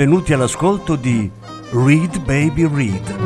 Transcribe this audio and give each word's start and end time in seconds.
benvenuti 0.00 0.32
all'ascolto 0.32 0.96
di 0.96 1.30
Read 1.72 2.24
Baby 2.24 2.66
Read, 2.66 3.16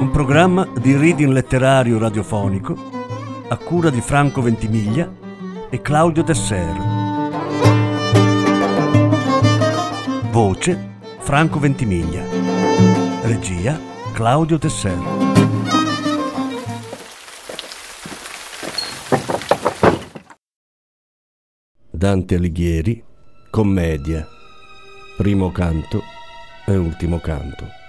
un 0.00 0.10
programma 0.10 0.66
di 0.80 0.96
reading 0.96 1.30
letterario 1.30 2.00
radiofonico 2.00 2.74
a 3.46 3.56
cura 3.58 3.90
di 3.90 4.00
Franco 4.00 4.42
Ventimiglia 4.42 5.08
e 5.70 5.80
Claudio 5.80 6.24
Desser. 6.24 6.76
Voce 10.32 10.96
Franco 11.20 11.60
Ventimiglia. 11.60 12.24
Regia 13.22 13.78
Claudio 14.12 14.58
Desser. 14.58 14.98
Dante 21.88 22.34
Alighieri, 22.34 23.00
commedia, 23.48 24.26
primo 25.22 25.52
canto 25.52 26.02
e 26.64 26.74
ultimo 26.74 27.20
canto. 27.20 27.81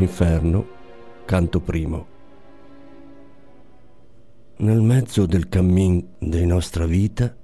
Inferno, 0.00 0.66
canto 1.26 1.60
primo. 1.60 2.06
Nel 4.56 4.80
mezzo 4.80 5.26
del 5.26 5.46
cammin 5.50 6.14
di 6.18 6.46
nostra 6.46 6.86
vita 6.86 7.36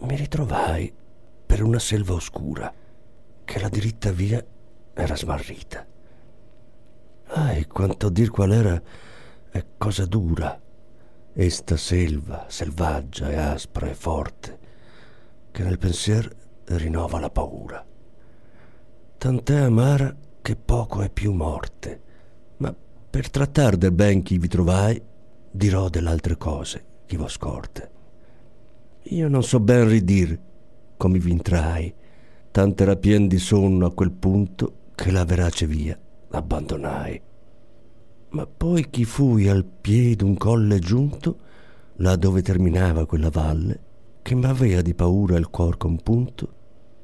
mi 0.00 0.14
ritrovai 0.14 0.92
per 1.46 1.62
una 1.62 1.78
selva 1.78 2.12
oscura 2.12 2.70
che 3.42 3.58
la 3.58 3.70
diritta 3.70 4.12
via 4.12 4.44
era 4.92 5.16
smarrita. 5.16 5.86
Ah, 7.28 7.52
e 7.52 7.66
quanto 7.66 8.08
a 8.08 8.10
dir 8.10 8.28
qual 8.28 8.52
era 8.52 8.82
è 9.50 9.64
cosa 9.78 10.04
dura, 10.04 10.60
esta 11.32 11.78
selva 11.78 12.44
selvaggia 12.48 13.30
e 13.30 13.36
aspra 13.36 13.88
e 13.88 13.94
forte, 13.94 14.58
che 15.50 15.62
nel 15.62 15.78
pensier 15.78 16.30
rinnova 16.66 17.18
la 17.18 17.30
paura. 17.30 17.82
Tant'è 19.16 19.56
amara 19.56 20.14
che 20.48 20.56
poco 20.56 21.02
è 21.02 21.10
più 21.10 21.34
morte. 21.34 22.00
Ma 22.56 22.74
per 23.10 23.28
trattar 23.28 23.76
del 23.76 23.92
ben 23.92 24.22
chi 24.22 24.38
vi 24.38 24.48
trovai, 24.48 24.98
dirò 25.50 25.90
dell'altre 25.90 26.38
cose 26.38 26.84
chi 27.04 27.16
vo 27.16 27.28
scorte. 27.28 27.90
Io 29.10 29.28
non 29.28 29.42
so 29.42 29.60
ben 29.60 29.86
ridir 29.86 30.40
come 30.96 31.18
vi 31.18 31.32
intrai, 31.32 31.94
tant'era 32.50 32.96
pien 32.96 33.28
di 33.28 33.36
sonno 33.36 33.84
a 33.84 33.92
quel 33.92 34.10
punto 34.10 34.72
che 34.94 35.10
la 35.10 35.26
verace 35.26 35.66
via 35.66 35.98
abbandonai. 36.30 37.20
Ma 38.30 38.46
poi 38.46 38.88
chi 38.88 39.04
fui 39.04 39.48
al 39.48 39.66
piede 39.66 40.24
un 40.24 40.38
colle 40.38 40.78
giunto, 40.78 41.40
là 41.96 42.16
dove 42.16 42.40
terminava 42.40 43.04
quella 43.04 43.28
valle, 43.28 43.80
che 44.22 44.34
m'avea 44.34 44.80
di 44.80 44.94
paura 44.94 45.36
il 45.36 45.50
cuor 45.50 45.76
compunto, 45.76 46.52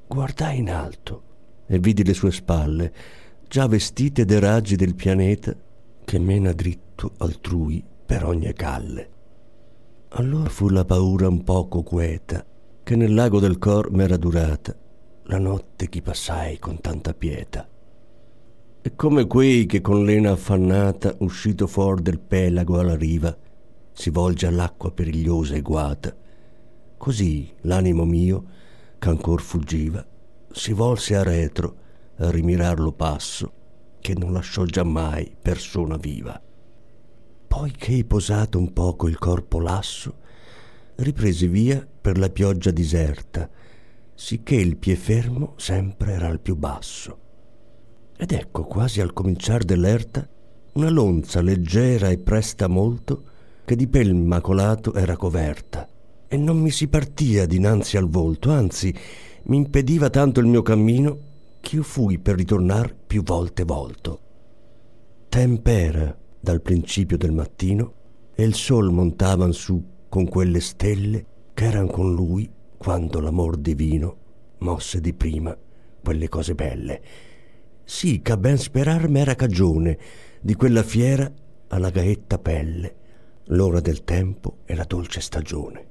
guardai 0.06 0.60
in 0.60 0.70
alto 0.70 1.22
e 1.66 1.78
vidi 1.78 2.04
le 2.04 2.14
sue 2.14 2.32
spalle 2.32 2.92
già 3.54 3.68
vestite 3.68 4.24
dei 4.24 4.40
raggi 4.40 4.74
del 4.74 4.96
pianeta 4.96 5.54
che 6.04 6.18
mena 6.18 6.50
dritto 6.50 7.12
altrui 7.18 7.84
per 8.04 8.24
ogni 8.24 8.52
calle. 8.52 9.10
Allora 10.08 10.48
fu 10.48 10.68
la 10.70 10.84
paura 10.84 11.28
un 11.28 11.44
poco 11.44 11.84
queta, 11.84 12.44
che 12.82 12.96
nel 12.96 13.14
lago 13.14 13.38
del 13.38 13.58
cor 13.58 13.92
m'era 13.92 14.16
durata, 14.16 14.76
la 15.26 15.38
notte 15.38 15.88
chi 15.88 16.02
passai 16.02 16.58
con 16.58 16.80
tanta 16.80 17.14
pietà. 17.14 17.68
E 18.82 18.96
come 18.96 19.28
quei 19.28 19.66
che 19.66 19.80
con 19.80 20.04
lena 20.04 20.32
affannata, 20.32 21.14
uscito 21.18 21.68
fuor 21.68 22.00
del 22.00 22.18
pelago 22.18 22.80
alla 22.80 22.96
riva, 22.96 23.38
si 23.92 24.10
volge 24.10 24.48
all'acqua 24.48 24.90
perigliosa 24.90 25.54
e 25.54 25.60
guata, 25.60 26.12
così 26.96 27.54
l'animo 27.60 28.04
mio, 28.04 28.46
ch'ancor 28.98 29.40
fuggiva, 29.40 30.04
si 30.50 30.72
volse 30.72 31.14
a 31.14 31.22
retro, 31.22 31.82
a 32.18 32.30
rimirarlo 32.30 32.92
passo, 32.92 33.52
che 34.00 34.14
non 34.14 34.32
lasciò 34.32 34.64
giammai 34.64 35.34
persona 35.40 35.96
viva. 35.96 36.40
Poi 37.46 37.70
che 37.70 38.04
posato 38.04 38.58
un 38.58 38.72
poco 38.72 39.08
il 39.08 39.18
corpo 39.18 39.60
lasso, 39.60 40.16
riprese 40.96 41.46
via 41.48 41.86
per 42.00 42.18
la 42.18 42.28
pioggia 42.28 42.70
diserta, 42.70 43.48
sicché 44.14 44.56
il 44.56 44.76
pie 44.76 44.96
fermo 44.96 45.54
sempre 45.56 46.12
era 46.12 46.28
al 46.28 46.40
più 46.40 46.56
basso. 46.56 47.18
Ed 48.16 48.32
ecco 48.32 48.64
quasi 48.64 49.00
al 49.00 49.12
cominciar 49.12 49.64
dell'erta 49.64 50.28
una 50.74 50.90
lonza 50.90 51.40
leggera 51.40 52.10
e 52.10 52.18
presta 52.18 52.68
molto 52.68 53.24
che 53.64 53.76
di 53.76 53.88
pel 53.88 54.14
macolato 54.14 54.94
era 54.94 55.16
coverta 55.16 55.88
e 56.28 56.36
non 56.36 56.58
mi 56.58 56.70
si 56.70 56.88
partia 56.88 57.46
dinanzi 57.46 57.96
al 57.96 58.08
volto, 58.08 58.50
anzi 58.50 58.92
mi 59.44 59.56
impediva 59.56 60.10
tanto 60.10 60.40
il 60.40 60.46
mio 60.46 60.62
cammino 60.62 61.18
ch'io 61.64 61.82
fui 61.82 62.18
per 62.18 62.36
ritornar 62.36 62.94
più 62.94 63.22
volte 63.22 63.64
volto. 63.64 64.20
Tempera 65.30 66.16
dal 66.38 66.60
principio 66.60 67.16
del 67.16 67.32
mattino 67.32 67.94
e 68.34 68.44
il 68.44 68.54
sol 68.54 68.92
montavan 68.92 69.52
su 69.54 69.82
con 70.10 70.28
quelle 70.28 70.60
stelle 70.60 71.24
che 71.54 71.64
eran 71.64 71.88
con 71.88 72.14
lui 72.14 72.48
quando 72.76 73.18
l'amor 73.18 73.56
divino 73.56 74.16
mosse 74.58 75.00
di 75.00 75.14
prima 75.14 75.56
quelle 76.02 76.28
cose 76.28 76.54
belle. 76.54 77.00
Sì, 77.82 78.20
che 78.20 78.32
a 78.32 78.36
ben 78.36 78.58
sperar 78.58 79.08
m'era 79.08 79.34
cagione 79.34 79.98
di 80.42 80.54
quella 80.54 80.82
fiera 80.82 81.32
alla 81.68 81.88
gaetta 81.88 82.38
pelle, 82.38 82.94
l'ora 83.46 83.80
del 83.80 84.04
tempo 84.04 84.58
e 84.66 84.74
la 84.74 84.84
dolce 84.84 85.22
stagione. 85.22 85.86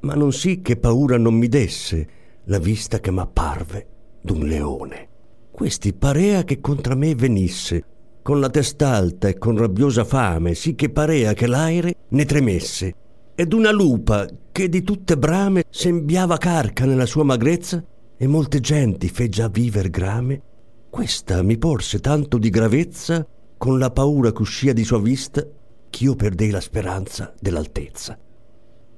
Ma 0.00 0.14
non 0.14 0.32
sì 0.32 0.62
che 0.62 0.78
paura 0.78 1.18
non 1.18 1.34
mi 1.34 1.48
desse 1.48 2.08
la 2.44 2.58
vista 2.58 3.00
che 3.00 3.10
m'apparve 3.10 3.88
d'un 4.24 4.46
leone. 4.46 5.08
Questi 5.50 5.92
parea 5.92 6.44
che 6.44 6.60
contra 6.60 6.94
me 6.94 7.14
venisse 7.14 7.84
con 8.22 8.40
la 8.40 8.48
testa 8.48 8.88
alta 8.88 9.28
e 9.28 9.36
con 9.36 9.54
rabbiosa 9.54 10.02
fame, 10.02 10.54
sì 10.54 10.74
che 10.74 10.88
parea 10.88 11.34
che 11.34 11.46
l'aere 11.46 11.94
ne 12.08 12.24
tremesse, 12.24 12.94
ed 13.34 13.52
una 13.52 13.70
lupa 13.70 14.26
che 14.50 14.70
di 14.70 14.82
tutte 14.82 15.18
brame 15.18 15.64
sembiava 15.68 16.38
carca 16.38 16.86
nella 16.86 17.04
sua 17.04 17.22
magrezza, 17.22 17.84
e 18.16 18.26
molte 18.26 18.60
genti 18.60 19.08
fe 19.10 19.28
già 19.28 19.48
viver 19.48 19.90
grame, 19.90 20.40
questa 20.88 21.42
mi 21.42 21.58
porse 21.58 22.00
tanto 22.00 22.38
di 22.38 22.48
gravezza 22.48 23.26
con 23.58 23.78
la 23.78 23.90
paura 23.90 24.32
che 24.32 24.40
uscia 24.40 24.72
di 24.72 24.84
sua 24.84 25.00
vista, 25.00 25.46
ch'io 25.90 26.16
perdei 26.16 26.48
la 26.48 26.60
speranza 26.60 27.34
dell'altezza. 27.38 28.18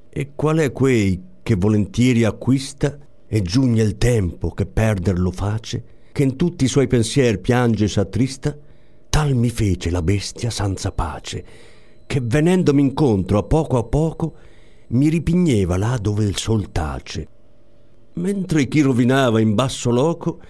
E 0.09 0.33
qual 0.37 0.59
è 0.59 0.71
quei 0.71 1.21
che 1.43 1.57
volentieri 1.57 2.23
acquista 2.23 2.97
e 3.29 3.43
giugne 3.43 3.83
il 3.83 3.97
tempo 3.99 4.51
che 4.51 4.67
perderlo 4.67 5.31
face, 5.31 5.85
che 6.13 6.23
in 6.23 6.37
tutti 6.37 6.65
i 6.65 6.69
suoi 6.69 6.87
pensier 6.87 7.41
piange 7.41 7.85
e 7.85 7.89
s'attrista, 7.89 8.57
tal 9.11 9.35
mi 9.35 9.51
fece 9.51 9.91
la 9.91 10.03
bestia 10.03 10.51
senza 10.51 10.93
pace, 10.93 11.45
che 12.07 12.21
venendomi 12.23 12.81
incontro 12.81 13.39
a 13.39 13.43
poco 13.43 13.79
a 13.79 13.85
poco 13.85 14.35
mi 14.89 15.09
ripigneva 15.09 15.77
là 15.77 15.99
dove 16.01 16.25
il 16.25 16.37
sol 16.37 16.71
tace. 16.71 17.29
Mentre 18.15 18.67
chi 18.67 18.81
rovinava 18.81 19.41
in 19.41 19.55
basso 19.55 19.91
loco, 19.91 20.41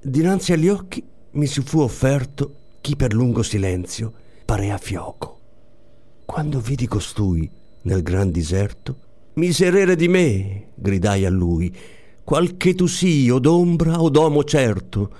dinanzi 0.00 0.52
agli 0.52 0.68
occhi 0.68 1.04
mi 1.32 1.46
si 1.46 1.60
fu 1.60 1.80
offerto 1.80 2.54
chi 2.80 2.96
per 2.96 3.12
lungo 3.12 3.42
silenzio 3.42 4.12
parea 4.44 4.78
fioco. 4.78 5.38
Quando 6.24 6.58
vidi 6.60 6.86
costui 6.86 7.48
nel 7.82 8.02
gran 8.02 8.30
diserto, 8.30 8.98
miserere 9.34 9.94
di 9.94 10.08
me, 10.08 10.68
gridai 10.74 11.24
a 11.24 11.30
lui, 11.30 11.74
qualche 12.24 12.74
tu 12.74 12.86
sii 12.86 13.30
o 13.30 13.38
d'ombra 13.38 14.00
o 14.00 14.08
d'omo 14.08 14.44
certo, 14.44 15.10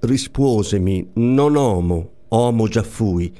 rispuosemi, 0.00 1.10
non 1.14 1.54
omo, 1.54 2.10
omo 2.28 2.66
già 2.66 2.82
fui, 2.82 3.32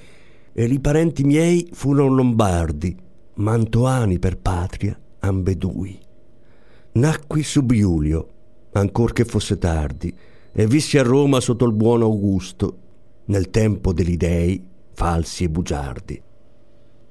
e 0.52 0.64
i 0.64 0.80
parenti 0.80 1.24
miei 1.24 1.68
furono 1.72 2.14
lombardi, 2.14 2.94
mantoani 3.34 4.18
per 4.18 4.36
patria 4.38 4.98
ambedui. 5.20 5.98
Nacqui 6.92 7.42
sub 7.42 7.72
Iulio, 7.72 8.28
ancor 8.72 9.12
che 9.12 9.24
fosse 9.24 9.58
tardi, 9.58 10.14
e 10.52 10.66
vissi 10.66 10.98
a 10.98 11.02
Roma 11.02 11.40
sotto 11.40 11.64
il 11.64 11.72
buon 11.72 12.02
Augusto, 12.02 12.78
nel 13.26 13.50
tempo 13.50 13.92
degli 13.92 14.16
dei 14.16 14.62
falsi 14.92 15.44
e 15.44 15.48
bugiardi. 15.48 16.22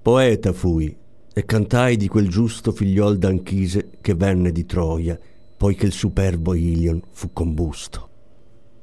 Poeta 0.01 0.53
fui 0.53 0.95
e 1.33 1.45
cantai 1.45 1.97
di 1.97 2.07
quel 2.07 2.29
giusto 2.29 2.71
figliol 2.71 3.17
d'Anchise 3.17 3.89
che 3.99 4.13
venne 4.13 4.51
di 4.51 4.65
Troia, 4.65 5.19
poiché 5.63 5.85
il 5.85 5.93
superbo 5.93 6.55
Ilion 6.55 7.01
fu 7.11 7.31
combusto. 7.31 8.09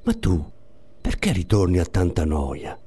Ma 0.04 0.14
tu, 0.14 0.42
perché 0.98 1.30
ritorni 1.30 1.78
a 1.78 1.84
tanta 1.84 2.24
noia? 2.24 2.80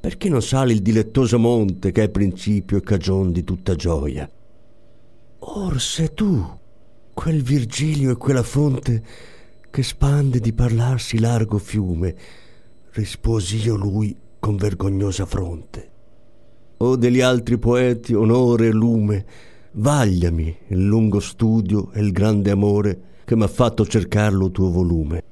Perché 0.00 0.28
non 0.28 0.42
sali 0.42 0.72
il 0.72 0.82
dilettoso 0.82 1.38
monte 1.38 1.92
che 1.92 2.02
è 2.02 2.08
principio 2.08 2.76
e 2.76 2.80
cagion 2.80 3.30
di 3.30 3.44
tutta 3.44 3.76
gioia? 3.76 4.28
Or 5.38 5.80
se 5.80 6.12
tu, 6.12 6.44
quel 7.14 7.40
Virgilio 7.40 8.10
e 8.10 8.16
quella 8.16 8.42
fonte 8.42 9.04
che 9.70 9.82
spande 9.84 10.40
di 10.40 10.52
parlarsi 10.52 11.20
largo 11.20 11.58
fiume, 11.58 12.16
risposi 12.94 13.64
io 13.64 13.76
lui 13.76 14.18
con 14.40 14.56
vergognosa 14.56 15.24
fronte. 15.24 15.90
O 16.78 16.96
degli 16.96 17.20
altri 17.20 17.58
poeti 17.58 18.12
onore 18.12 18.66
e 18.66 18.72
lume, 18.72 19.24
vagliami 19.70 20.56
il 20.70 20.84
lungo 20.84 21.20
studio 21.20 21.92
e 21.92 22.00
il 22.00 22.10
grande 22.10 22.50
amore 22.50 23.14
che 23.26 23.34
m'ha 23.34 23.48
fatto 23.48 23.84
cercarlo 23.84 24.52
tuo 24.52 24.70
volume. 24.70 25.24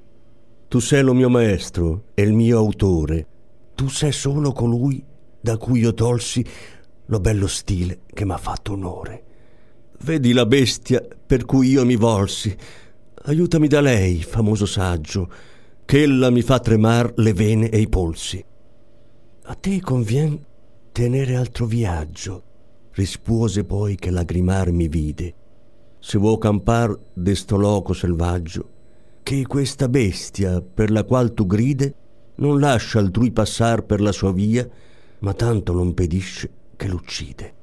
Tu 0.66 0.80
sei 0.80 1.04
lo 1.04 1.14
mio 1.14 1.30
maestro 1.30 2.06
e 2.14 2.22
il 2.22 2.32
mio 2.32 2.58
autore. 2.58 3.26
Tu 3.76 3.88
sei 3.88 4.10
solo 4.10 4.50
colui 4.50 5.00
da 5.40 5.56
cui 5.56 5.78
io 5.78 5.94
tolsi 5.94 6.44
lo 7.06 7.20
bello 7.20 7.46
stile 7.46 8.00
che 8.12 8.24
m'ha 8.24 8.36
fatto 8.36 8.72
onore. 8.72 9.22
Vedi 10.02 10.32
la 10.32 10.44
bestia 10.44 11.06
per 11.24 11.44
cui 11.44 11.68
io 11.68 11.84
mi 11.84 11.94
volsi. 11.94 12.54
Aiutami 13.26 13.68
da 13.68 13.80
lei, 13.80 14.24
famoso 14.24 14.66
saggio, 14.66 15.30
che 15.84 16.02
ella 16.02 16.30
mi 16.30 16.42
fa 16.42 16.58
tremar 16.58 17.12
le 17.18 17.32
vene 17.32 17.68
e 17.68 17.78
i 17.78 17.88
polsi. 17.88 18.44
A 19.44 19.54
te 19.54 19.80
convien 19.80 20.44
tenere 20.90 21.36
altro 21.36 21.66
viaggio, 21.66 22.42
rispuose 22.90 23.62
poi 23.62 23.94
che 23.94 24.10
lagrimar 24.10 24.72
mi 24.72 24.88
vide. 24.88 25.34
Se 26.06 26.18
vuoi 26.18 26.36
campar 26.36 26.94
desto 27.14 27.56
loco 27.56 27.94
selvaggio, 27.94 28.68
che 29.22 29.46
questa 29.46 29.88
bestia 29.88 30.60
per 30.60 30.90
la 30.90 31.02
qual 31.02 31.32
tu 31.32 31.46
gride 31.46 31.94
non 32.36 32.60
lascia 32.60 32.98
altrui 32.98 33.32
passar 33.32 33.84
per 33.84 34.02
la 34.02 34.12
sua 34.12 34.30
via, 34.30 34.68
ma 35.20 35.32
tanto 35.32 35.72
lo 35.72 35.82
impedisce 35.82 36.50
che 36.76 36.88
l'uccide. 36.88 37.54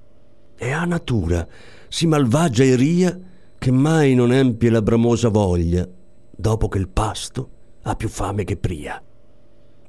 E 0.58 0.72
ha 0.72 0.86
natura 0.86 1.48
si 1.88 2.08
malvagia 2.08 2.64
e 2.64 2.76
ria 2.76 3.20
che 3.60 3.72
mai 3.72 4.16
non 4.16 4.34
empie 4.34 4.72
la 4.72 4.82
bramosa 4.82 5.30
voglia, 5.30 5.88
dopo 6.36 6.68
che 6.68 6.80
il 6.80 6.90
pasto 6.90 7.50
ha 7.84 7.96
più 7.96 8.10
fame 8.10 8.44
che 8.44 8.58
pria. 8.58 9.00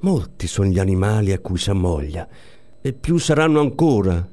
Molti 0.01 0.47
sono 0.47 0.69
gli 0.69 0.79
animali 0.79 1.33
a 1.33 1.39
cui 1.39 1.57
s'ammoglia, 1.57 2.29
e 2.83 2.93
più 2.93 3.17
saranno 3.17 3.61
ancora, 3.61 4.29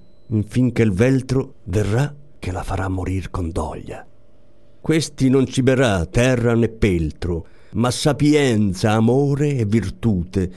finché 0.46 0.82
il 0.82 0.92
veltro 0.92 1.54
verrà 1.64 2.14
che 2.38 2.52
la 2.52 2.64
farà 2.64 2.90
morir 2.90 3.30
con 3.30 3.50
doglia. 3.50 4.04
Questi 4.82 5.30
non 5.30 5.46
ciberà 5.46 6.06
terra 6.06 6.56
né 6.56 6.70
peltro, 6.70 7.46
ma 7.74 7.92
sapienza, 7.92 8.92
amore 8.92 9.56
e 9.56 9.66
virtute, 9.66 10.52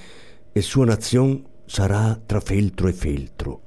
e 0.52 0.60
sua 0.62 0.84
nazion 0.84 1.42
sarà 1.66 2.20
tra 2.24 2.40
feltro 2.40 2.88
e 2.88 2.92
feltro. 2.92 3.60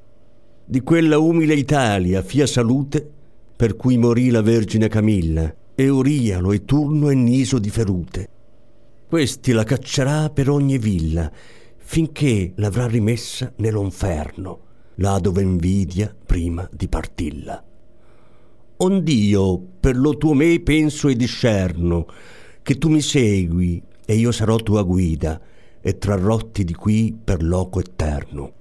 Di 0.66 0.82
quella 0.82 1.20
umile 1.20 1.54
Italia 1.54 2.22
fia 2.24 2.48
salute, 2.48 3.08
per 3.56 3.76
cui 3.76 3.98
morì 3.98 4.30
la 4.30 4.42
Vergine 4.42 4.88
Camilla, 4.88 5.54
e 5.76 5.90
Orialo 5.90 6.52
e 6.52 6.66
Turno 6.66 7.10
e 7.10 7.16
Niso 7.16 7.60
di 7.60 7.70
Ferute. 7.70 8.30
Questi 9.08 9.52
la 9.52 9.64
caccerà 9.64 10.30
per 10.30 10.50
ogni 10.50 10.78
villa, 10.78 11.32
finché 11.78 12.54
l'avrà 12.56 12.88
rimessa 12.88 13.52
nell'onferno, 13.58 14.60
là 14.96 15.20
dove 15.20 15.42
invidia 15.42 16.16
prima 16.26 16.68
di 16.72 16.88
partilla. 16.88 17.64
Ond'io 18.78 19.58
per 19.80 19.96
lo 19.96 20.18
tuo 20.18 20.34
me 20.34 20.60
penso 20.60 21.08
e 21.08 21.16
discerno 21.16 22.08
che 22.62 22.78
tu 22.78 22.90
mi 22.90 23.00
segui 23.00 23.82
e 24.06 24.16
io 24.16 24.34
sarò 24.34 24.58
tua 24.58 24.84
guida 24.84 25.40
e 25.80 25.98
trarrotti 25.98 26.66
di 26.66 26.74
qui 26.74 27.18
per 27.24 27.42
loco 27.42 27.80
eterno. 27.80 28.52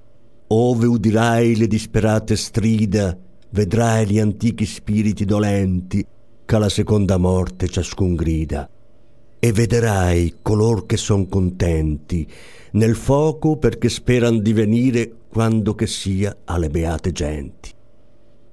Ove 0.48 0.86
udirai 0.86 1.56
le 1.56 1.66
disperate 1.66 2.36
strida, 2.36 3.18
vedrai 3.50 4.06
gli 4.06 4.20
antichi 4.20 4.66
spiriti 4.66 5.24
dolenti 5.24 6.06
che 6.44 6.54
alla 6.54 6.68
seconda 6.68 7.16
morte 7.16 7.68
ciascun 7.68 8.14
grida. 8.14 8.70
E 9.40 9.52
vederai 9.52 10.36
color 10.42 10.86
che 10.86 10.96
son 10.96 11.28
contenti 11.28 12.26
nel 12.72 12.94
foco 12.94 13.56
perché 13.56 13.88
speran 13.88 14.40
di 14.40 14.52
venire 14.52 15.12
quando 15.28 15.74
che 15.74 15.88
sia 15.88 16.36
alle 16.44 16.70
beate 16.70 17.10
genti 17.10 17.73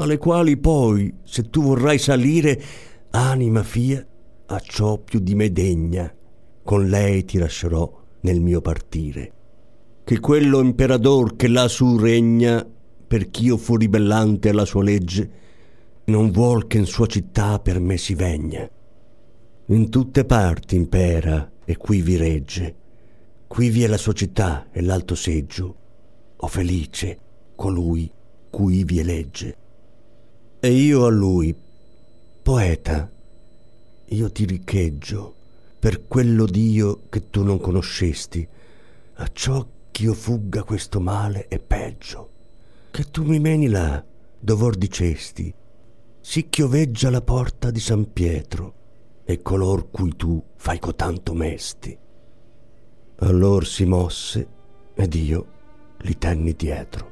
alle 0.03 0.17
quali 0.17 0.57
poi, 0.57 1.13
se 1.23 1.49
tu 1.49 1.61
vorrai 1.61 1.97
salire, 1.97 2.61
anima 3.11 3.63
fia, 3.63 4.05
a 4.47 4.59
ciò 4.59 4.97
più 4.97 5.19
di 5.19 5.35
me 5.35 5.51
degna, 5.51 6.13
con 6.63 6.87
lei 6.87 7.25
ti 7.25 7.37
lascerò 7.37 7.99
nel 8.21 8.41
mio 8.41 8.61
partire. 8.61 9.33
Che 10.03 10.19
quello 10.19 10.59
imperador 10.59 11.35
che 11.35 11.47
là 11.47 11.67
su 11.67 11.97
regna, 11.97 12.67
per 13.07 13.29
ch'io 13.29 13.57
fu 13.57 13.75
ribellante 13.77 14.49
alla 14.49 14.65
sua 14.65 14.83
legge, 14.83 15.31
non 16.05 16.31
vuol 16.31 16.67
che 16.67 16.77
in 16.77 16.85
sua 16.85 17.05
città 17.05 17.59
per 17.59 17.79
me 17.79 17.97
si 17.97 18.13
vegna. 18.15 18.69
In 19.67 19.89
tutte 19.89 20.25
parti 20.25 20.75
impera 20.75 21.49
e 21.63 21.77
qui 21.77 22.01
vi 22.01 22.17
regge. 22.17 22.75
Qui 23.47 23.69
vi 23.69 23.83
è 23.83 23.87
la 23.87 23.97
sua 23.97 24.13
città 24.13 24.67
e 24.71 24.81
l'alto 24.81 25.15
seggio. 25.15 25.75
O 26.37 26.47
felice 26.47 27.19
colui 27.55 28.11
cui 28.49 28.83
vi 28.83 28.99
elegge. 28.99 29.60
E 30.63 30.71
io 30.71 31.05
a 31.05 31.09
lui, 31.09 31.55
poeta, 32.43 33.11
io 34.05 34.31
ti 34.31 34.45
richeggio 34.45 35.35
per 35.79 36.05
quello 36.05 36.45
Dio 36.45 37.07
che 37.09 37.31
tu 37.31 37.41
non 37.41 37.59
conoscesti, 37.59 38.47
a 39.15 39.29
ciò 39.33 39.67
ch'io 39.89 40.13
fugga 40.13 40.61
questo 40.61 40.99
male 40.99 41.47
e 41.47 41.57
peggio, 41.57 42.29
che 42.91 43.05
tu 43.05 43.23
mi 43.23 43.39
meni 43.39 43.69
là 43.69 44.05
dov'or 44.39 44.75
dicesti, 44.75 45.51
si 46.19 46.47
chioveggia 46.47 47.09
la 47.09 47.21
porta 47.21 47.71
di 47.71 47.79
San 47.79 48.13
Pietro 48.13 48.73
e 49.23 49.41
color 49.41 49.89
cui 49.89 50.15
tu 50.15 50.43
fai 50.57 50.77
cotanto 50.77 51.33
mesti. 51.33 51.97
Allor 53.15 53.65
si 53.65 53.85
mosse 53.85 54.47
ed 54.93 55.15
io 55.15 55.47
li 56.01 56.15
tenni 56.19 56.53
dietro. 56.53 57.10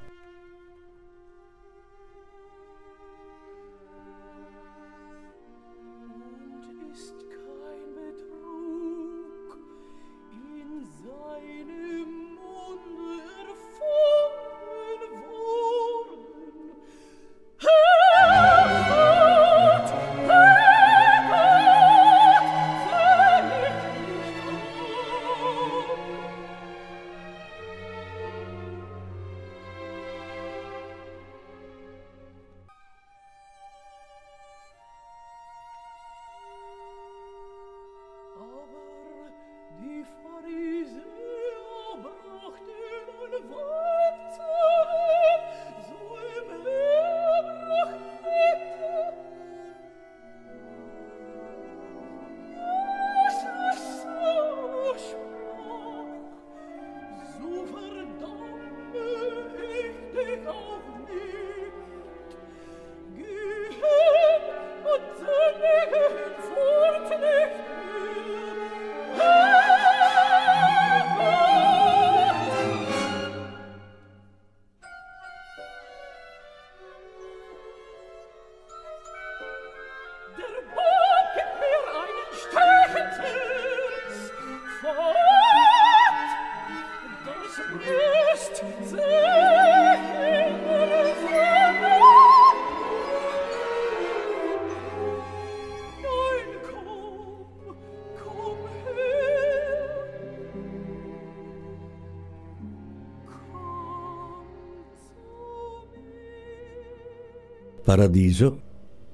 Paradiso, 107.89 108.61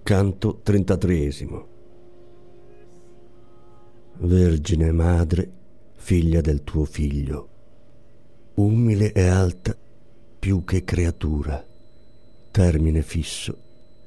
canto 0.04 0.60
33. 0.62 1.48
Vergine 4.18 4.92
madre, 4.92 5.50
figlia 6.06 6.40
del 6.40 6.64
tuo 6.64 6.86
figlio, 6.86 7.50
umile 8.58 9.12
e 9.12 9.26
alta 9.26 9.76
più 10.38 10.64
che 10.64 10.84
creatura, 10.84 11.66
termine 12.52 13.02
fisso 13.02 13.58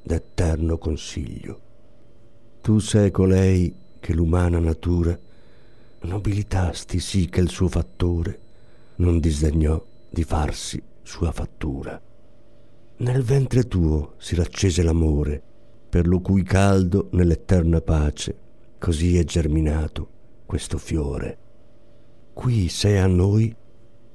d'eterno 0.01 0.77
consiglio. 0.77 1.59
Tu 2.61 2.79
sei 2.79 3.11
colei 3.11 3.75
che 3.99 4.13
l'umana 4.13 4.59
natura 4.59 5.19
nobilitasti 6.03 7.01
sì 7.01 7.27
che 7.27 7.41
il 7.41 7.49
suo 7.49 7.67
fattore 7.67 8.39
non 8.95 9.19
disdegnò 9.19 9.85
di 10.09 10.23
farsi 10.23 10.81
sua 11.01 11.33
fattura. 11.33 12.01
Nel 12.99 13.23
ventre 13.23 13.67
tuo 13.67 14.13
si 14.19 14.35
raccese 14.35 14.83
l'amore, 14.83 15.43
per 15.89 16.07
lo 16.07 16.21
cui 16.21 16.43
caldo 16.43 17.09
nell'eterna 17.11 17.81
pace 17.81 18.37
così 18.77 19.17
è 19.17 19.25
germinato 19.25 20.09
questo 20.45 20.77
fiore. 20.77 21.47
Qui 22.39 22.69
sei 22.69 22.97
a 22.97 23.05
noi 23.05 23.53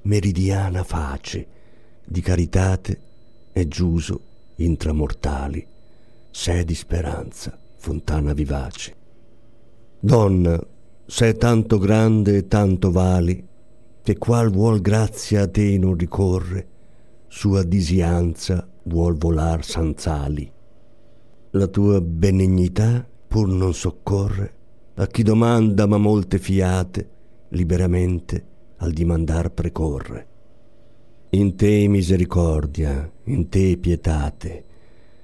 meridiana 0.04 0.82
face 0.82 1.46
di 2.06 2.22
caritate 2.22 3.00
e 3.52 3.68
giuso 3.68 4.20
intramortali, 4.56 5.66
sé 6.30 6.64
di 6.64 6.74
speranza, 6.74 7.60
fontana 7.76 8.32
vivace. 8.32 8.96
Donna, 10.00 10.58
sei 11.04 11.36
tanto 11.36 11.76
grande 11.76 12.38
e 12.38 12.48
tanto 12.48 12.90
vali, 12.90 13.46
che 14.02 14.16
qual 14.16 14.50
vuol 14.50 14.80
grazia 14.80 15.42
a 15.42 15.48
te 15.48 15.76
non 15.76 15.94
ricorre, 15.94 16.68
sua 17.28 17.62
disianza 17.62 18.66
vuol 18.84 19.18
volar 19.18 19.62
sanzali. 19.62 20.50
La 21.50 21.66
tua 21.66 22.00
benignità 22.00 23.06
pur 23.28 23.48
non 23.48 23.74
soccorre 23.74 24.54
a 24.94 25.06
chi 25.08 25.22
domanda 25.22 25.86
ma 25.86 25.98
molte 25.98 26.38
fiate 26.38 27.10
liberamente 27.54 28.44
al 28.78 28.92
dimandar 28.92 29.50
precorre. 29.50 30.26
In 31.30 31.56
te 31.56 31.88
misericordia, 31.88 33.10
in 33.24 33.48
te 33.48 33.76
pietate, 33.78 34.64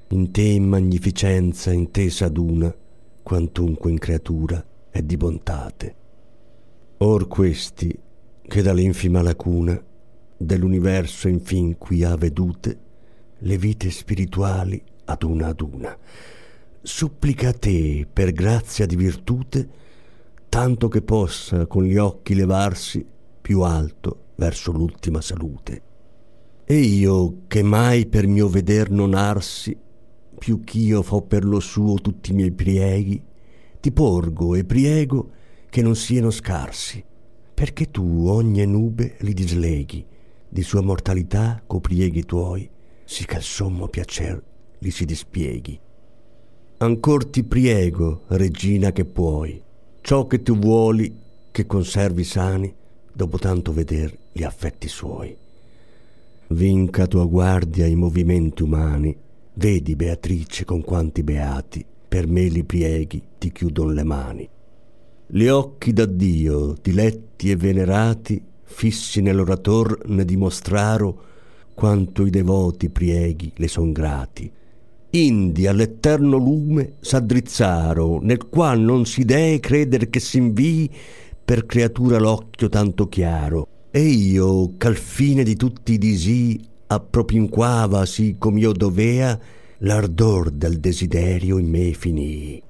in 0.09 0.31
te 0.31 0.59
magnificenza, 0.59 1.73
in 1.73 1.91
te 1.91 2.11
s'aduna 2.11 2.75
quantunque 3.23 3.91
in 3.91 3.99
creatura 3.99 4.65
è 4.91 5.03
di 5.03 5.17
bontate. 5.17 5.95
Or 6.99 7.29
questi, 7.29 7.97
che 8.43 8.63
dall'infima 8.63 9.23
lacuna 9.23 9.81
dell'universo 10.37 11.29
infin 11.29 11.79
qui 11.79 12.03
ha 12.03 12.17
vedute, 12.17 12.79
le 13.39 13.57
vite 13.57 13.91
spirituali 13.91 14.83
ad 15.05 15.23
una 15.23 15.49
ad 15.49 15.61
una. 15.61 15.97
Supplica 16.83 17.49
a 17.49 17.53
te, 17.53 18.07
per 18.11 18.33
grazia 18.33 18.87
di 18.87 18.97
virtute, 18.97 19.69
tanto 20.51 20.89
che 20.89 21.01
possa 21.01 21.67
con 21.67 21.85
gli 21.85 21.97
occhi 21.97 22.35
levarsi 22.35 23.07
più 23.41 23.61
alto 23.61 24.33
verso 24.35 24.73
l'ultima 24.73 25.21
salute. 25.21 25.83
E 26.65 26.75
io, 26.77 27.43
che 27.47 27.63
mai 27.63 28.07
per 28.07 28.27
mio 28.27 28.49
veder 28.49 28.91
non 28.91 29.15
arsi, 29.15 29.77
più 30.37 30.61
ch'io 30.65 31.03
fo 31.03 31.23
per 31.23 31.45
lo 31.45 31.61
suo 31.61 31.95
tutti 32.01 32.33
i 32.33 32.35
miei 32.35 32.51
prieghi, 32.51 33.23
ti 33.81 33.93
porgo 33.93 34.57
e 34.57 34.65
priego 34.65 35.31
che 35.71 35.83
non 35.83 35.95
siano 35.95 36.31
scarsi, 36.31 37.03
perché 37.55 37.91
tu 37.91 38.27
ogni 38.27 38.67
nube 38.67 39.19
li 39.21 39.33
disleghi, 39.33 40.05
di 40.49 40.63
sua 40.63 40.81
mortalità 40.81 41.63
coprieghi 41.65 42.25
tuoi, 42.25 42.69
sì 43.05 43.25
che 43.25 43.37
il 43.37 43.43
sommo 43.43 43.87
piacer 43.87 44.43
li 44.79 44.91
si 44.91 45.05
dispieghi. 45.05 45.79
Ancor 46.79 47.27
ti 47.27 47.45
priego, 47.45 48.23
regina, 48.29 48.91
che 48.91 49.05
puoi, 49.05 49.63
ciò 50.01 50.27
che 50.27 50.43
tu 50.43 50.57
vuoli 50.57 51.15
che 51.51 51.67
conservi 51.67 52.25
sani, 52.25 52.75
dopo 53.13 53.39
tanto 53.39 53.73
veder 53.73 54.17
gli 54.33 54.43
affetti 54.43 54.89
suoi. 54.89 55.37
Vinca 56.49 57.07
tua 57.07 57.25
guardia 57.27 57.87
i 57.87 57.95
movimenti 57.95 58.63
umani, 58.63 59.17
vedi 59.55 59.95
Beatrice 59.97 60.65
con 60.65 60.83
quanti 60.83 61.23
beati, 61.23 61.85
per 62.09 62.27
me 62.27 62.49
li 62.49 62.65
prieghi 62.65 63.23
ti 63.39 63.53
chiudon 63.53 63.95
le 63.95 64.05
mani. 64.05 64.49
Gli 65.27 65.47
occhi 65.47 65.93
da 65.93 66.07
Dio, 66.07 66.75
diletti 66.81 67.51
e 67.51 67.57
venerati, 67.57 68.43
fissi 68.63 69.21
nell'orator 69.21 70.07
ne 70.07 70.25
dimostraro 70.25 71.25
quanto 71.75 72.27
i 72.27 72.31
devoti 72.31 72.91
prieghi 72.91 73.53
le 73.57 73.69
son 73.69 73.93
grati. 73.93 74.53
Indi 75.13 75.67
all'eterno 75.67 76.37
lume 76.37 76.95
s'addrizzaro, 77.01 78.21
nel 78.23 78.47
qual 78.49 78.79
non 78.79 79.07
si 79.07 79.25
dee 79.25 79.59
creder 79.59 80.09
che 80.09 80.21
s'invii 80.21 80.89
per 81.45 81.67
creatura 81.67 82.21
l'occhio 82.21 82.69
tanto 82.69 83.09
chiaro. 83.09 83.67
E 83.91 84.03
io, 84.03 84.77
ch'al 84.77 84.95
fine 84.95 85.43
di 85.43 85.57
tutti 85.57 85.95
i 85.95 85.99
disii, 85.99 86.61
appropinquava 86.87 88.07
sì 88.07 88.37
com'io 88.39 88.71
dovea, 88.71 89.37
l'ardor 89.79 90.51
del 90.51 90.79
desiderio 90.79 91.59
in 91.59 91.69
me 91.69 91.93
finii. 91.93 92.63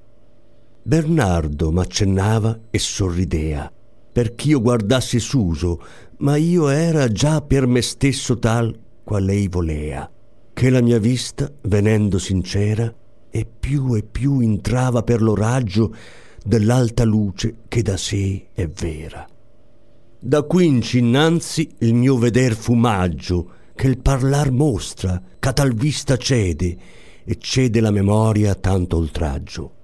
Bernardo 0.81 1.71
m'accennava 1.71 2.59
e 2.71 2.79
sorridea, 2.79 3.71
perch'io 4.11 4.61
guardassi 4.61 5.19
suso, 5.19 5.79
ma 6.17 6.37
io 6.37 6.69
era 6.69 7.07
già 7.07 7.41
per 7.41 7.67
me 7.67 7.83
stesso 7.83 8.39
tal 8.39 8.75
qual 9.03 9.25
lei 9.25 9.47
volea. 9.47 10.09
Che 10.53 10.69
la 10.69 10.81
mia 10.81 10.99
vista, 10.99 11.51
venendo 11.61 12.19
sincera, 12.19 12.93
e 13.29 13.45
più 13.45 13.95
e 13.95 14.03
più 14.03 14.41
intrava 14.41 15.03
per 15.03 15.21
lo 15.21 15.35
raggio 15.35 15.95
dell'alta 16.43 17.03
luce 17.03 17.55
che 17.67 17.81
da 17.81 17.97
sé 17.97 18.47
è 18.53 18.67
vera. 18.67 19.25
Da 20.19 20.43
quinci 20.43 20.99
innanzi 20.99 21.69
il 21.79 21.93
mio 21.93 22.17
veder 22.17 22.53
fumaggio, 22.53 23.49
che 23.73 23.87
il 23.87 23.97
parlar 23.99 24.51
mostra, 24.51 25.21
che 25.39 25.53
tal 25.53 25.73
vista 25.73 26.17
cede, 26.17 26.77
e 27.23 27.37
cede 27.39 27.79
la 27.79 27.91
memoria 27.91 28.53
tanto 28.53 28.97
oltraggio. 28.97 29.75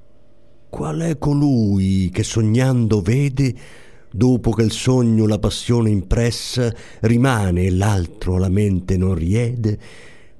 Qual 0.70 1.00
è 1.00 1.18
colui 1.18 2.10
che 2.14 2.24
sognando 2.24 3.02
vede, 3.02 3.56
dopo 4.12 4.52
che 4.52 4.64
il 4.64 4.72
sogno 4.72 5.26
la 5.26 5.40
passione 5.40 5.90
impressa 5.90 6.72
rimane 7.02 7.64
e 7.64 7.72
l'altro 7.72 8.38
la 8.38 8.50
mente 8.50 8.98
non 8.98 9.16
riede? 9.16 9.80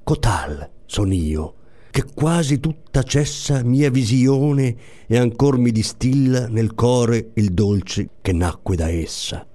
Cotal 0.08 0.70
son 0.86 1.12
io, 1.12 1.54
che 1.90 2.02
quasi 2.14 2.60
tutta 2.60 3.02
cessa 3.02 3.62
mia 3.62 3.90
visione 3.90 4.74
e 5.06 5.18
ancor 5.18 5.58
mi 5.58 5.70
distilla 5.70 6.48
nel 6.48 6.74
core 6.74 7.32
il 7.34 7.52
dolce 7.52 8.08
che 8.22 8.32
nacque 8.32 8.74
da 8.74 8.88
essa. 8.88 9.46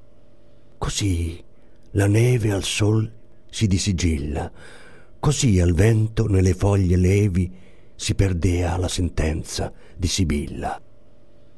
Così 0.78 1.44
la 1.94 2.06
neve 2.06 2.52
al 2.52 2.62
sol 2.62 3.12
si 3.50 3.66
disigilla, 3.66 4.52
così 5.20 5.60
al 5.60 5.74
vento 5.74 6.28
nelle 6.28 6.54
foglie 6.54 6.98
levi 6.98 7.52
si 7.96 8.14
perdea 8.14 8.78
la 8.78 8.88
sentenza 8.88 9.74
di 9.98 10.08
Sibilla. 10.08 10.80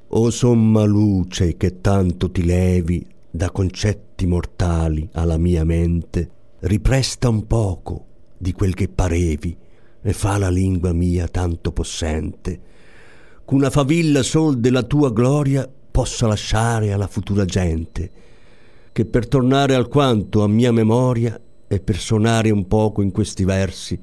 O 0.08 0.30
somma 0.30 0.86
luce 0.86 1.58
che 1.58 1.82
tanto 1.82 2.32
ti 2.32 2.46
levi 2.46 3.06
da 3.30 3.52
concetti 3.52 4.26
mortali 4.26 5.10
alla 5.12 5.38
mia 5.38 5.66
mente, 5.66 6.30
ripresta 6.60 7.28
un 7.28 7.46
poco 7.46 8.14
di 8.38 8.52
quel 8.54 8.74
che 8.74 8.88
parevi 8.88 9.58
e 10.02 10.14
fa 10.14 10.38
la 10.38 10.50
lingua 10.50 10.94
mia 10.94 11.28
tanto 11.28 11.72
possente, 11.72 12.60
ch'una 13.46 13.70
favilla 13.70 14.24
sol 14.24 14.60
della 14.60 14.84
tua 14.84 15.12
gloria 15.12 15.70
possa 15.92 16.28
lasciare 16.28 16.94
alla 16.94 17.08
futura 17.08 17.46
gente, 17.46 18.12
che 18.92 19.06
per 19.06 19.28
tornare 19.28 19.76
alquanto 19.76 20.44
a 20.44 20.48
mia 20.48 20.72
memoria 20.72 21.40
e 21.68 21.80
per 21.80 21.98
sonare 21.98 22.52
un 22.52 22.68
poco 22.68 23.02
in 23.02 23.12
questi 23.12 23.44
versi, 23.44 24.00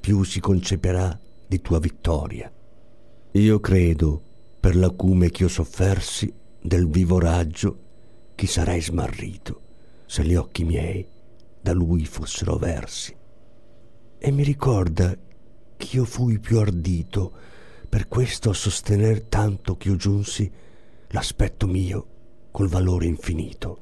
più 0.00 0.22
si 0.24 0.40
conceperà 0.40 1.18
di 1.46 1.60
tua 1.60 1.78
vittoria. 1.78 2.50
Io 3.32 3.60
credo, 3.60 4.22
per 4.60 4.76
l'acume 4.76 5.30
ch'io 5.30 5.48
soffersi 5.48 6.32
del 6.60 6.88
vivo 6.88 7.18
raggio, 7.18 7.78
chi 8.34 8.46
sarei 8.46 8.80
smarrito 8.80 9.60
se 10.06 10.24
gli 10.24 10.34
occhi 10.34 10.64
miei 10.64 11.06
da 11.58 11.72
lui 11.72 12.04
fossero 12.04 12.56
versi. 12.56 13.16
E 14.24 14.30
mi 14.30 14.44
ricorda 14.44 15.18
ch'io 15.76 16.04
fui 16.04 16.38
più 16.38 16.60
ardito 16.60 17.32
per 17.88 18.06
questo 18.06 18.50
a 18.50 18.54
sostener 18.54 19.24
tanto 19.24 19.76
ch'io 19.76 19.96
giunsi 19.96 20.48
l'aspetto 21.08 21.66
mio 21.66 22.06
col 22.52 22.68
valore 22.68 23.06
infinito. 23.06 23.78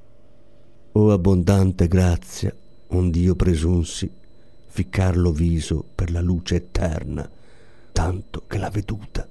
O 0.92 1.12
abbondante 1.12 1.88
grazia, 1.88 2.56
ond'io 2.87 3.37
presunsi 3.37 4.11
ficcarlo 4.66 5.30
viso 5.30 5.85
per 5.94 6.11
la 6.11 6.23
luce 6.23 6.54
eterna, 6.54 7.30
tanto 7.92 8.44
che 8.47 8.56
la 8.56 8.70
veduta 8.70 9.28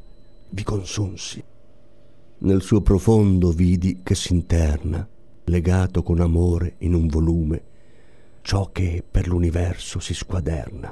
vi 0.49 0.61
consunsi. 0.61 1.43
Nel 2.37 2.61
suo 2.61 2.81
profondo 2.81 3.49
vidi 3.49 4.01
che 4.03 4.13
s'interna, 4.13 5.09
legato 5.45 6.03
con 6.03 6.19
amore 6.19 6.75
in 6.81 6.93
un 6.93 7.07
volume, 7.07 7.63
ciò 8.49 8.71
che 8.71 9.03
per 9.07 9.27
l'universo 9.27 9.99
si 9.99 10.15
squaderna 10.15 10.91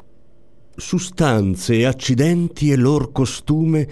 sustanze 0.75 1.87
accidenti 1.87 2.69
e 2.69 2.75
lor 2.75 3.11
costume 3.11 3.89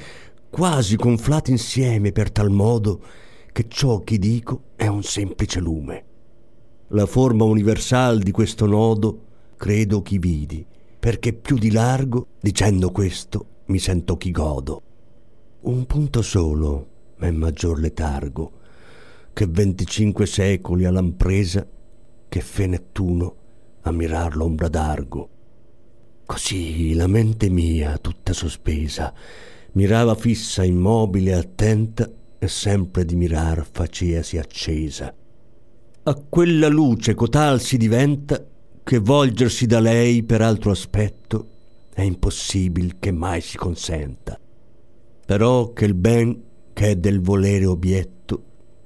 quasi 0.52 0.96
conflati 0.98 1.50
insieme 1.50 2.12
per 2.12 2.32
tal 2.32 2.52
modo 2.52 3.02
che 3.52 3.66
ciò 3.68 4.04
che 4.04 4.20
dico 4.20 4.66
è 4.76 4.86
un 4.86 5.02
semplice 5.02 5.60
lume. 5.60 6.06
La 6.90 7.08
forma 7.08 7.46
universal 7.46 8.20
di 8.20 8.30
questo 8.30 8.68
nodo 8.68 9.24
credo 9.58 10.04
chi 10.04 10.20
vidi, 10.20 10.64
perché 11.00 11.34
più 11.34 11.58
di 11.58 11.72
largo, 11.72 12.28
dicendo 12.40 12.92
questo, 12.92 13.64
mi 13.66 13.80
sento 13.80 14.16
chi 14.16 14.30
godo. 14.30 14.82
Un 15.62 15.88
punto 15.88 16.22
solo 16.22 16.88
è 17.18 17.32
maggior 17.32 17.80
letargo, 17.80 18.52
che 19.34 19.48
venticinque 19.48 20.28
secoli 20.28 20.86
all'ampresa, 20.86 21.68
che 22.30 22.42
fe 22.42 22.68
Nettuno 22.68 23.38
a 23.86 23.92
mirar 23.92 24.36
l'ombra 24.36 24.68
d'argo 24.68 25.30
Così 26.26 26.96
la 26.96 27.06
mente 27.06 27.50
mia, 27.50 28.00
tutta 28.00 28.34
sospesa, 28.34 29.14
mirava 29.74 30.16
fissa, 30.16 30.64
immobile, 30.64 31.36
attenta, 31.36 32.10
e 32.40 32.48
sempre 32.48 33.06
di 33.06 33.16
mirar 33.16 33.64
faceasi 33.72 34.40
accesa. 34.40 35.14
A 36.04 36.24
quella 36.28 36.68
luce 36.68 37.14
cotal 37.14 37.62
si 37.62 37.78
diventa 37.78 38.44
che 38.84 38.98
volgersi 38.98 39.68
da 39.68 39.80
lei 39.80 40.24
per 40.24 40.42
altro 40.42 40.72
aspetto 40.72 41.50
è 41.94 42.02
impossibil 42.02 42.98
che 42.98 43.12
mai 43.12 43.42
si 43.42 43.58
consenta. 43.58 44.40
Però 45.28 45.74
che 45.74 45.86
il 45.86 45.94
ben 45.94 46.42
che 46.74 46.90
è 46.90 46.96
del 46.96 47.22
volere 47.22 47.68
obietto, 47.68 48.44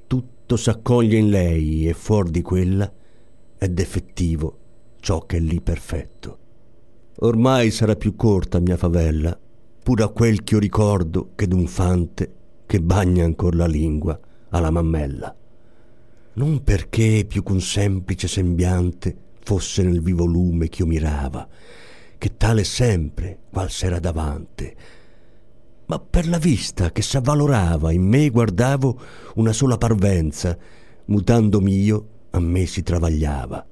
tutto 0.08 0.58
s'accoglie 0.58 1.18
in 1.18 1.30
lei 1.30 1.88
e 1.88 1.94
fuor 1.94 2.30
di 2.30 2.42
quella 2.42 2.92
è 3.58 3.68
defettivo 3.70 4.58
ciò 5.00 5.26
che 5.26 5.38
è 5.38 5.40
lì 5.40 5.62
perfetto. 5.62 6.38
Ormai 7.22 7.72
sarà 7.72 7.96
più 7.96 8.16
corta 8.16 8.60
mia 8.60 8.78
favella, 8.78 9.38
pur 9.84 10.02
a 10.02 10.08
quel 10.08 10.44
ch'io 10.44 10.60
ricordo 10.60 11.32
che 11.36 11.48
d'un 11.48 11.68
fante 11.68 12.34
che 12.66 12.82
bagna 12.82 13.26
ancor 13.26 13.56
la 13.56 13.66
lingua 13.66 14.20
alla 14.50 14.70
mammella. 14.70 15.36
Non 16.34 16.64
perché 16.64 17.26
più 17.28 17.44
qu'un 17.44 17.60
semplice 17.60 18.28
sembiante 18.28 19.18
fosse 19.42 19.84
nel 19.84 20.02
vivo 20.02 20.26
lume 20.26 20.70
ch'io 20.70 20.86
mirava, 20.86 21.48
che 22.18 22.38
tale 22.38 22.64
sempre 22.64 23.40
qual 23.50 23.70
s'era 23.70 24.00
davante, 24.00 24.76
ma 25.88 26.00
per 26.00 26.28
la 26.28 26.38
vista 26.38 26.92
che 26.92 27.02
s'avvalorava 27.02 27.92
in 27.92 28.04
me 28.04 28.30
guardavo 28.30 29.00
una 29.36 29.52
sola 29.52 29.78
parvenza, 29.78 30.56
mutandomi 31.06 31.82
io 31.82 32.08
a 32.30 32.40
me 32.40 32.68
si 32.68 32.84
travagliava. 32.84 33.66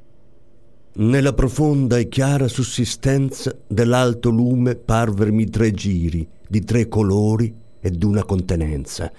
Nella 1.00 1.34
profonda 1.34 2.00
e 2.00 2.08
chiara 2.10 2.48
sussistenza 2.48 3.56
dell'alto 3.68 4.32
lume 4.32 4.74
parvermi 4.74 5.48
tre 5.48 5.72
giri 5.72 6.28
di 6.48 6.64
tre 6.64 6.88
colori 6.88 7.54
e 7.80 7.92
d'una 7.92 8.24
contenenza, 8.24 9.12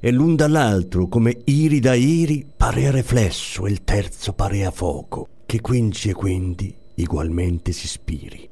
e 0.00 0.10
l'un 0.10 0.34
dall'altro, 0.34 1.06
come 1.06 1.42
iri 1.44 1.78
da 1.78 1.94
iri, 1.94 2.44
parea 2.56 2.90
reflesso, 2.90 3.64
e 3.64 3.70
il 3.70 3.84
terzo 3.84 4.32
parea 4.32 4.72
fuoco, 4.72 5.28
che 5.46 5.60
quinci 5.60 6.08
e 6.08 6.14
quindi 6.14 6.74
ugualmente 6.96 7.70
si 7.70 7.86
spiri. 7.86 8.48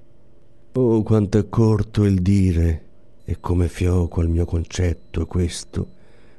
Oh, 0.75 1.03
quanto 1.03 1.39
è 1.39 1.49
corto 1.49 2.05
il 2.05 2.23
dire, 2.23 2.85
e 3.25 3.41
come 3.41 3.67
fioco 3.67 4.21
al 4.21 4.29
mio 4.29 4.45
concetto 4.45 5.23
è 5.23 5.27
questo, 5.27 5.89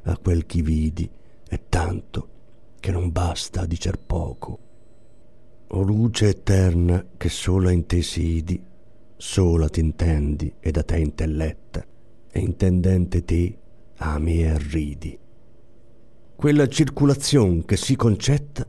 a 0.04 0.18
quel 0.18 0.46
chi 0.46 0.62
vidi, 0.62 1.10
è 1.50 1.60
tanto 1.68 2.28
che 2.80 2.92
non 2.92 3.12
basta 3.12 3.60
a 3.60 3.66
dicer 3.66 4.00
poco. 4.00 4.72
O 5.76 5.82
luce 5.82 6.28
eterna 6.28 7.04
che 7.18 7.30
sola 7.30 7.72
in 7.72 7.88
te 7.88 8.04
sidi, 8.04 8.62
sola 9.18 9.68
t'intendi 9.68 10.54
e 10.60 10.70
da 10.70 10.84
te 10.84 11.00
intelletta, 11.00 11.84
e 12.32 12.40
intendente 12.40 13.26
te 13.26 13.58
ami 13.96 14.44
e 14.44 14.50
arridi. 14.50 15.18
Quella 16.36 16.68
circolazione 16.68 17.66
che 17.66 17.76
si 17.76 17.96
concetta 17.96 18.68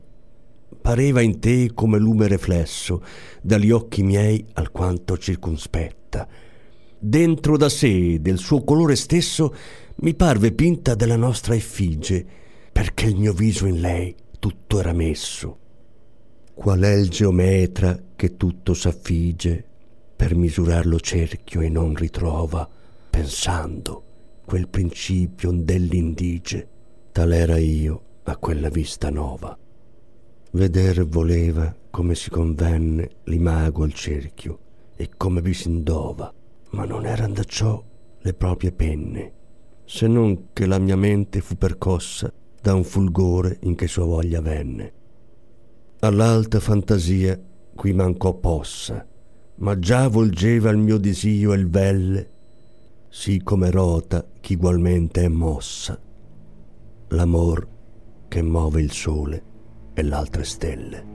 pareva 0.81 1.21
in 1.21 1.39
te 1.39 1.73
come 1.75 1.99
lume 1.99 2.27
reflesso 2.27 3.03
dagli 3.39 3.69
occhi 3.69 4.01
miei 4.01 4.43
alquanto 4.53 5.15
circunspetta. 5.15 6.27
Dentro 6.97 7.55
da 7.55 7.69
sé, 7.69 8.19
del 8.19 8.39
suo 8.39 8.63
colore 8.63 8.95
stesso, 8.95 9.53
mi 9.97 10.15
parve 10.15 10.53
pinta 10.53 10.95
della 10.95 11.17
nostra 11.17 11.53
effigie, 11.53 12.25
perché 12.71 13.05
il 13.05 13.15
mio 13.15 13.33
viso 13.33 13.67
in 13.67 13.79
lei 13.79 14.15
tutto 14.39 14.79
era 14.79 14.91
messo 14.91 15.59
Qual 16.55 16.79
è 16.79 16.93
il 16.93 17.09
geometra 17.09 17.99
che 18.15 18.37
tutto 18.37 18.73
s'affigge 18.73 19.63
per 20.15 20.35
misurar 20.35 20.85
lo 20.85 20.99
cerchio 21.01 21.59
e 21.59 21.67
non 21.67 21.93
ritrova, 21.93 22.67
pensando 23.09 24.03
quel 24.45 24.69
principio 24.69 25.51
dell'indige, 25.51 26.67
tal 27.11 27.33
era 27.33 27.57
io 27.57 28.01
a 28.23 28.37
quella 28.37 28.69
vista 28.69 29.09
nova. 29.09 29.55
Veder 30.51 31.05
voleva 31.05 31.75
come 31.91 32.15
si 32.15 32.29
convenne 32.29 33.17
l'imago 33.25 33.83
al 33.83 33.93
cerchio 33.93 34.59
e 34.95 35.09
come 35.17 35.41
vi 35.41 35.53
s'indova, 35.53 36.33
ma 36.71 36.85
non 36.85 37.05
eran 37.05 37.33
da 37.33 37.43
ciò 37.43 37.83
le 38.17 38.33
proprie 38.33 38.71
penne, 38.71 39.33
se 39.83 40.07
non 40.07 40.47
che 40.53 40.65
la 40.65 40.79
mia 40.79 40.95
mente 40.95 41.41
fu 41.41 41.57
percossa 41.57 42.31
da 42.59 42.73
un 42.73 42.85
fulgore 42.85 43.59
in 43.63 43.75
che 43.75 43.87
sua 43.87 44.05
voglia 44.05 44.39
venne 44.39 45.03
all'alta 46.05 46.59
fantasia 46.59 47.39
qui 47.75 47.93
mancò 47.93 48.33
possa, 48.33 49.05
ma 49.57 49.77
già 49.79 50.07
volgeva 50.07 50.69
il 50.69 50.77
mio 50.77 50.97
disio 50.97 51.53
il 51.53 51.69
velle, 51.69 52.31
sì 53.09 53.41
come 53.43 53.71
rota 53.71 54.25
ch'igualmente 54.39 55.23
è 55.23 55.27
mossa, 55.27 55.99
l'amor 57.09 57.67
che 58.27 58.41
muove 58.41 58.81
il 58.81 58.91
sole 58.91 59.43
e 59.93 60.03
l'altre 60.03 60.43
stelle. 60.43 61.14